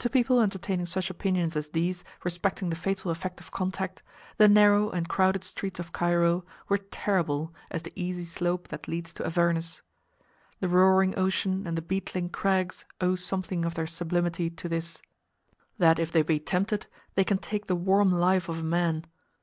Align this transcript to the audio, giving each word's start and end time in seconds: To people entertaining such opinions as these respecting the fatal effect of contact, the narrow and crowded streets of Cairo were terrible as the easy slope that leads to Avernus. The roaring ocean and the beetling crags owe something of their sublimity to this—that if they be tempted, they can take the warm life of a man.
To 0.00 0.10
people 0.10 0.42
entertaining 0.42 0.84
such 0.84 1.08
opinions 1.08 1.56
as 1.56 1.68
these 1.68 2.04
respecting 2.24 2.68
the 2.68 2.76
fatal 2.76 3.10
effect 3.10 3.40
of 3.40 3.50
contact, 3.50 4.02
the 4.36 4.48
narrow 4.48 4.90
and 4.90 5.08
crowded 5.08 5.44
streets 5.44 5.80
of 5.80 5.92
Cairo 5.94 6.44
were 6.68 6.76
terrible 6.76 7.54
as 7.70 7.82
the 7.82 7.90
easy 7.96 8.24
slope 8.24 8.68
that 8.68 8.86
leads 8.86 9.14
to 9.14 9.24
Avernus. 9.24 9.80
The 10.60 10.68
roaring 10.68 11.18
ocean 11.18 11.66
and 11.66 11.74
the 11.74 11.80
beetling 11.80 12.28
crags 12.28 12.84
owe 13.00 13.14
something 13.14 13.64
of 13.64 13.72
their 13.72 13.86
sublimity 13.86 14.50
to 14.50 14.68
this—that 14.68 15.98
if 15.98 16.12
they 16.12 16.20
be 16.20 16.38
tempted, 16.38 16.86
they 17.14 17.24
can 17.24 17.38
take 17.38 17.64
the 17.66 17.74
warm 17.76 18.12
life 18.12 18.50
of 18.50 18.58
a 18.58 18.62
man. 18.62 19.06